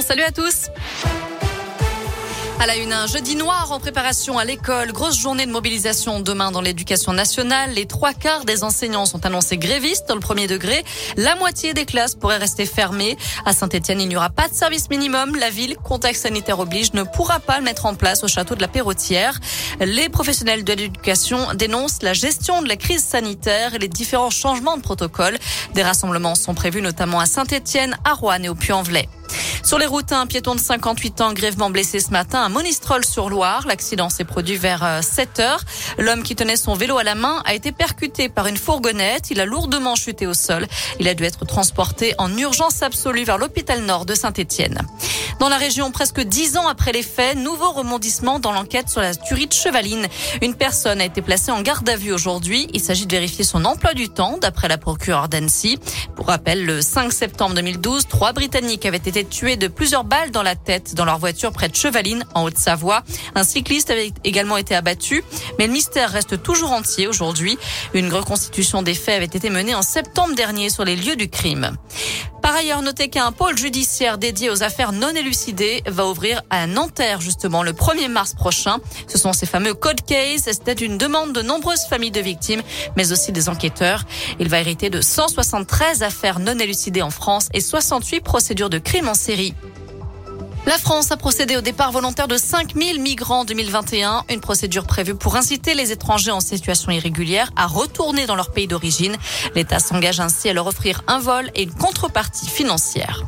Salut 0.00 0.22
à 0.22 0.32
tous. 0.32 0.68
À 2.58 2.66
la 2.66 2.76
une, 2.76 2.92
un 2.92 3.06
jeudi 3.06 3.36
noir 3.36 3.72
en 3.72 3.78
préparation 3.78 4.38
à 4.38 4.44
l'école. 4.44 4.90
Grosse 4.92 5.18
journée 5.18 5.44
de 5.44 5.50
mobilisation 5.50 6.20
demain 6.20 6.50
dans 6.50 6.62
l'éducation 6.62 7.12
nationale. 7.12 7.72
Les 7.72 7.86
trois 7.86 8.14
quarts 8.14 8.44
des 8.44 8.64
enseignants 8.64 9.04
sont 9.04 9.26
annoncés 9.26 9.58
grévistes 9.58 10.08
dans 10.08 10.14
le 10.14 10.20
premier 10.20 10.46
degré. 10.46 10.82
La 11.16 11.36
moitié 11.36 11.74
des 11.74 11.84
classes 11.84 12.14
pourraient 12.14 12.38
rester 12.38 12.64
fermées. 12.64 13.18
À 13.44 13.52
Saint-Etienne, 13.52 14.00
il 14.00 14.08
n'y 14.08 14.16
aura 14.16 14.30
pas 14.30 14.48
de 14.48 14.54
service 14.54 14.88
minimum. 14.88 15.36
La 15.36 15.50
ville, 15.50 15.76
contexte 15.76 16.22
sanitaire 16.22 16.58
oblige, 16.58 16.94
ne 16.94 17.02
pourra 17.02 17.38
pas 17.38 17.58
le 17.58 17.64
mettre 17.64 17.84
en 17.84 17.94
place 17.94 18.24
au 18.24 18.28
château 18.28 18.54
de 18.54 18.62
la 18.62 18.68
Perrotière. 18.68 19.38
Les 19.80 20.08
professionnels 20.08 20.64
de 20.64 20.72
l'éducation 20.72 21.52
dénoncent 21.54 22.02
la 22.02 22.14
gestion 22.14 22.62
de 22.62 22.68
la 22.68 22.76
crise 22.76 23.04
sanitaire 23.04 23.74
et 23.74 23.78
les 23.78 23.88
différents 23.88 24.30
changements 24.30 24.78
de 24.78 24.82
protocole. 24.82 25.38
Des 25.74 25.82
rassemblements 25.82 26.34
sont 26.34 26.54
prévus 26.54 26.80
notamment 26.80 27.20
à 27.20 27.26
Saint-Etienne, 27.26 27.96
à 28.04 28.14
Rouen 28.14 28.42
et 28.42 28.48
au 28.48 28.54
Puy-en-Velay. 28.54 29.08
Sur 29.64 29.78
les 29.78 29.86
routes, 29.86 30.10
un 30.12 30.26
piéton 30.26 30.56
de 30.56 30.60
58 30.60 31.20
ans 31.20 31.32
grièvement 31.32 31.70
blessé 31.70 32.00
ce 32.00 32.10
matin 32.10 32.42
à 32.42 32.48
Monistrol-sur-Loire. 32.48 33.64
L'accident 33.66 34.10
s'est 34.10 34.24
produit 34.24 34.56
vers 34.56 35.02
7 35.02 35.38
euh, 35.38 35.42
heures. 35.42 35.60
L'homme 35.98 36.24
qui 36.24 36.34
tenait 36.34 36.56
son 36.56 36.74
vélo 36.74 36.98
à 36.98 37.04
la 37.04 37.14
main 37.14 37.40
a 37.44 37.54
été 37.54 37.70
percuté 37.70 38.28
par 38.28 38.48
une 38.48 38.56
fourgonnette. 38.56 39.30
Il 39.30 39.40
a 39.40 39.46
lourdement 39.46 39.94
chuté 39.94 40.26
au 40.26 40.34
sol. 40.34 40.66
Il 40.98 41.06
a 41.06 41.14
dû 41.14 41.24
être 41.24 41.46
transporté 41.46 42.14
en 42.18 42.36
urgence 42.36 42.82
absolue 42.82 43.24
vers 43.24 43.38
l'hôpital 43.38 43.82
nord 43.82 44.04
de 44.04 44.14
Saint-Étienne. 44.14 44.82
Dans 45.38 45.48
la 45.48 45.56
région, 45.56 45.90
presque 45.90 46.20
dix 46.20 46.56
ans 46.56 46.68
après 46.68 46.92
les 46.92 47.02
faits, 47.02 47.36
nouveau 47.36 47.72
remondissement 47.72 48.38
dans 48.38 48.52
l'enquête 48.52 48.88
sur 48.88 49.00
la 49.00 49.14
tuerie 49.14 49.46
de 49.46 49.52
Chevaline. 49.52 50.06
Une 50.40 50.54
personne 50.54 51.00
a 51.00 51.04
été 51.04 51.22
placée 51.22 51.50
en 51.50 51.62
garde 51.62 51.88
à 51.88 51.96
vue 51.96 52.12
aujourd'hui. 52.12 52.68
Il 52.72 52.80
s'agit 52.80 53.06
de 53.06 53.12
vérifier 53.12 53.44
son 53.44 53.64
emploi 53.64 53.94
du 53.94 54.08
temps, 54.08 54.38
d'après 54.38 54.68
la 54.68 54.78
procureure 54.78 55.28
d'Annecy. 55.28 55.78
Pour 56.14 56.26
rappel, 56.26 56.64
le 56.64 56.80
5 56.80 57.12
septembre 57.12 57.54
2012, 57.54 58.06
trois 58.06 58.32
Britanniques 58.32 58.86
avaient 58.86 58.98
été 58.98 59.24
tués 59.24 59.51
de 59.56 59.68
plusieurs 59.68 60.04
balles 60.04 60.30
dans 60.30 60.42
la 60.42 60.56
tête 60.56 60.94
dans 60.94 61.04
leur 61.04 61.18
voiture 61.18 61.52
près 61.52 61.68
de 61.68 61.74
Chevaline, 61.74 62.24
en 62.34 62.44
Haute-Savoie. 62.44 63.02
Un 63.34 63.44
cycliste 63.44 63.90
avait 63.90 64.12
également 64.24 64.56
été 64.56 64.74
abattu, 64.74 65.22
mais 65.58 65.66
le 65.66 65.72
mystère 65.72 66.10
reste 66.10 66.42
toujours 66.42 66.72
entier 66.72 67.06
aujourd'hui. 67.06 67.58
Une 67.94 68.12
reconstitution 68.12 68.82
des 68.82 68.94
faits 68.94 69.16
avait 69.16 69.24
été 69.26 69.50
menée 69.50 69.74
en 69.74 69.82
septembre 69.82 70.34
dernier 70.34 70.70
sur 70.70 70.84
les 70.84 70.96
lieux 70.96 71.16
du 71.16 71.28
crime. 71.28 71.76
Par 72.42 72.56
ailleurs, 72.56 72.82
notez 72.82 73.08
qu'un 73.08 73.30
pôle 73.30 73.56
judiciaire 73.56 74.18
dédié 74.18 74.50
aux 74.50 74.64
affaires 74.64 74.92
non 74.92 75.10
élucidées 75.10 75.82
va 75.86 76.06
ouvrir 76.08 76.42
à 76.50 76.66
Nanterre 76.66 77.20
justement 77.20 77.62
le 77.62 77.72
1er 77.72 78.08
mars 78.08 78.34
prochain. 78.34 78.78
Ce 79.06 79.16
sont 79.16 79.32
ces 79.32 79.46
fameux 79.46 79.74
code 79.74 80.04
case. 80.04 80.48
C'était 80.50 80.72
une 80.72 80.98
demande 80.98 81.32
de 81.32 81.40
nombreuses 81.40 81.86
familles 81.88 82.10
de 82.10 82.20
victimes, 82.20 82.62
mais 82.96 83.12
aussi 83.12 83.30
des 83.30 83.48
enquêteurs. 83.48 84.04
Il 84.40 84.48
va 84.48 84.58
hériter 84.58 84.90
de 84.90 85.00
173 85.00 86.02
affaires 86.02 86.40
non 86.40 86.58
élucidées 86.58 87.02
en 87.02 87.10
France 87.10 87.48
et 87.54 87.60
68 87.60 88.20
procédures 88.20 88.70
de 88.70 88.78
crimes 88.78 89.08
en 89.08 89.14
série. 89.14 89.54
La 90.64 90.78
France 90.78 91.10
a 91.10 91.16
procédé 91.16 91.56
au 91.56 91.60
départ 91.60 91.90
volontaire 91.90 92.28
de 92.28 92.36
5000 92.36 93.00
migrants 93.00 93.40
en 93.40 93.44
2021, 93.44 94.24
une 94.30 94.40
procédure 94.40 94.86
prévue 94.86 95.16
pour 95.16 95.34
inciter 95.34 95.74
les 95.74 95.90
étrangers 95.90 96.30
en 96.30 96.38
situation 96.38 96.92
irrégulière 96.92 97.50
à 97.56 97.66
retourner 97.66 98.26
dans 98.26 98.36
leur 98.36 98.52
pays 98.52 98.68
d'origine. 98.68 99.16
L'État 99.56 99.80
s'engage 99.80 100.20
ainsi 100.20 100.48
à 100.48 100.52
leur 100.52 100.68
offrir 100.68 101.02
un 101.08 101.18
vol 101.18 101.50
et 101.56 101.64
une 101.64 101.74
contrepartie 101.74 102.48
financière. 102.48 103.24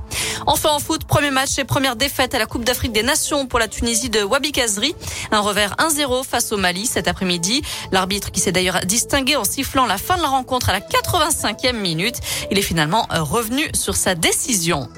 Enfin 0.47 0.71
en 0.71 0.79
foot, 0.79 1.05
premier 1.07 1.33
match 1.33 1.59
et 1.59 1.65
première 1.65 1.97
défaite 1.97 2.37
à 2.37 2.39
la 2.39 2.47
Coupe 2.47 2.65
d'Afrique 2.65 2.93
des 2.93 3.03
Nations 3.03 3.47
pour 3.47 3.59
la 3.59 3.67
Tunisie 3.67 4.11
de 4.11 4.23
Wabi 4.23 4.53
Kazri. 4.53 4.95
Un 5.33 5.41
revers 5.41 5.75
1-0 5.79 6.25
face 6.25 6.53
au 6.53 6.57
Mali 6.57 6.87
cet 6.87 7.09
après-midi. 7.09 7.63
L'arbitre 7.91 8.31
qui 8.31 8.39
s'est 8.39 8.53
d'ailleurs 8.53 8.81
distingué 8.85 9.35
en 9.35 9.45
sifflant 9.45 9.87
la 9.87 9.99
fin 9.99 10.17
de 10.17 10.23
la 10.23 10.29
rencontre 10.29 10.71
à 10.71 10.73
la 10.73 10.81
85e 10.81 11.73
minute. 11.73 12.17
Il 12.53 12.59
est 12.59 12.63
finalement 12.63 13.09
revenu 13.11 13.69
sur 13.75 13.97
sa 13.97 14.15
décision. 14.15 14.89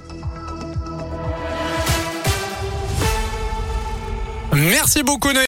Merci 4.56 5.02
beaucoup. 5.02 5.28